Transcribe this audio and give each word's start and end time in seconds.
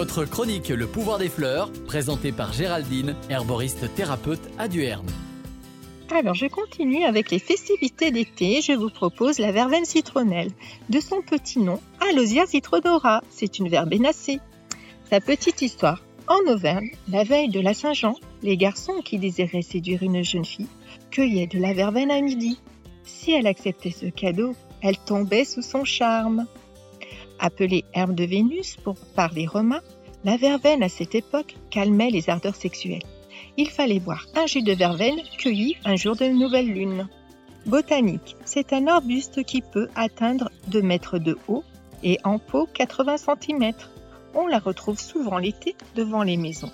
votre 0.00 0.24
chronique 0.24 0.70
Le 0.70 0.86
pouvoir 0.86 1.18
des 1.18 1.28
fleurs, 1.28 1.70
présentée 1.86 2.32
par 2.32 2.54
Géraldine, 2.54 3.14
herboriste 3.28 3.94
thérapeute 3.94 4.40
à 4.56 4.66
Duerne. 4.66 5.04
Alors, 6.10 6.34
je 6.34 6.46
continue 6.46 7.04
avec 7.04 7.30
les 7.30 7.38
festivités 7.38 8.10
d'été. 8.10 8.62
Je 8.62 8.72
vous 8.72 8.88
propose 8.88 9.38
la 9.38 9.52
verveine 9.52 9.84
citronnelle. 9.84 10.52
De 10.88 11.00
son 11.00 11.20
petit 11.20 11.58
nom, 11.58 11.82
Alosia 12.00 12.46
citrodora. 12.46 13.22
C'est 13.28 13.58
une 13.58 13.68
verbénacée. 13.68 14.40
Sa 15.10 15.20
petite 15.20 15.60
histoire. 15.60 16.02
En 16.28 16.50
Auvergne, 16.50 16.92
la 17.10 17.22
veille 17.22 17.50
de 17.50 17.60
la 17.60 17.74
Saint-Jean, 17.74 18.14
les 18.42 18.56
garçons 18.56 19.02
qui 19.04 19.18
désiraient 19.18 19.60
séduire 19.60 20.02
une 20.02 20.24
jeune 20.24 20.46
fille 20.46 20.68
cueillaient 21.10 21.46
de 21.46 21.58
la 21.58 21.74
verveine 21.74 22.10
à 22.10 22.22
midi. 22.22 22.58
Si 23.04 23.32
elle 23.32 23.46
acceptait 23.46 23.90
ce 23.90 24.06
cadeau, 24.06 24.54
elle 24.80 24.96
tombait 24.96 25.44
sous 25.44 25.60
son 25.60 25.84
charme. 25.84 26.46
Appelée 27.40 27.84
herbe 27.94 28.14
de 28.14 28.24
Vénus 28.24 28.76
pour, 28.76 28.96
par 29.16 29.32
les 29.32 29.46
Romains, 29.46 29.82
la 30.24 30.36
verveine 30.36 30.82
à 30.82 30.88
cette 30.88 31.14
époque 31.14 31.56
calmait 31.70 32.10
les 32.10 32.30
ardeurs 32.30 32.54
sexuelles 32.54 33.02
il 33.56 33.70
fallait 33.70 34.00
boire 34.00 34.26
un 34.34 34.46
jus 34.46 34.62
de 34.62 34.72
verveine 34.72 35.20
cueilli 35.38 35.76
un 35.84 35.96
jour 35.96 36.16
de 36.16 36.24
nouvelle 36.26 36.72
lune. 36.72 37.08
Botanique, 37.66 38.36
c'est 38.44 38.72
un 38.72 38.86
arbuste 38.86 39.44
qui 39.44 39.60
peut 39.60 39.88
atteindre 39.94 40.50
2 40.68 40.82
mètres 40.82 41.18
de 41.18 41.36
haut 41.48 41.64
et 42.02 42.18
en 42.24 42.38
pot 42.38 42.68
80 42.72 43.16
cm. 43.18 43.72
On 44.34 44.46
la 44.46 44.58
retrouve 44.58 44.98
souvent 44.98 45.38
l'été 45.38 45.76
devant 45.94 46.22
les 46.22 46.36
maisons. 46.36 46.72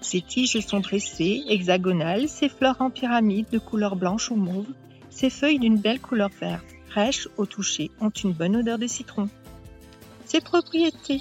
Ses 0.00 0.22
tiges 0.22 0.58
sont 0.60 0.80
dressées, 0.80 1.44
hexagonales, 1.48 2.28
ses 2.28 2.48
fleurs 2.48 2.80
en 2.80 2.90
pyramide 2.90 3.50
de 3.50 3.58
couleur 3.58 3.94
blanche 3.94 4.30
ou 4.30 4.36
mauve, 4.36 4.72
ses 5.10 5.30
feuilles 5.30 5.58
d'une 5.58 5.78
belle 5.78 6.00
couleur 6.00 6.30
verte, 6.40 6.64
fraîches 6.88 7.28
au 7.36 7.46
toucher, 7.46 7.90
ont 8.00 8.10
une 8.10 8.32
bonne 8.32 8.56
odeur 8.56 8.78
de 8.78 8.86
citron. 8.86 9.28
Ses 10.32 10.40
propriétés 10.40 11.20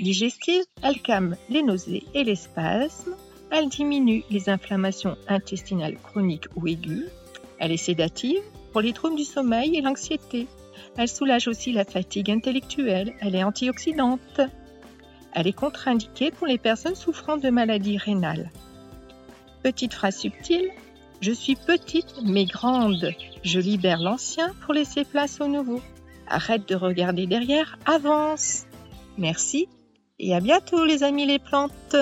digestives, 0.00 0.64
elles 0.82 1.02
calment 1.02 1.36
les 1.50 1.62
nausées 1.62 2.04
et 2.14 2.24
les 2.24 2.34
spasmes, 2.34 3.14
elle 3.50 3.68
diminue 3.68 4.24
les 4.30 4.48
inflammations 4.48 5.18
intestinales 5.28 5.98
chroniques 5.98 6.46
ou 6.56 6.66
aiguës. 6.66 7.10
Elle 7.58 7.72
est 7.72 7.76
sédative 7.76 8.40
pour 8.72 8.80
les 8.80 8.94
troubles 8.94 9.16
du 9.16 9.24
sommeil 9.24 9.76
et 9.76 9.82
l'anxiété. 9.82 10.46
Elle 10.96 11.08
soulage 11.08 11.46
aussi 11.46 11.72
la 11.72 11.84
fatigue 11.84 12.30
intellectuelle. 12.30 13.12
Elle 13.20 13.34
est 13.34 13.44
antioxydante. 13.44 14.40
Elle 15.34 15.46
est 15.46 15.52
contre-indiquée 15.52 16.30
pour 16.30 16.46
les 16.46 16.56
personnes 16.56 16.96
souffrant 16.96 17.36
de 17.36 17.50
maladies 17.50 17.98
rénales. 17.98 18.50
Petite 19.62 19.92
phrase 19.92 20.16
subtile. 20.16 20.70
Je 21.20 21.32
suis 21.32 21.56
petite 21.56 22.22
mais 22.24 22.46
grande. 22.46 23.12
Je 23.42 23.60
libère 23.60 24.00
l'ancien 24.00 24.54
pour 24.64 24.72
laisser 24.72 25.04
place 25.04 25.38
au 25.42 25.48
nouveau. 25.48 25.82
Arrête 26.30 26.68
de 26.68 26.74
regarder 26.74 27.26
derrière, 27.26 27.78
avance. 27.86 28.64
Merci 29.16 29.68
et 30.18 30.34
à 30.34 30.40
bientôt 30.40 30.84
les 30.84 31.02
amis 31.02 31.26
les 31.26 31.38
plantes. 31.38 31.96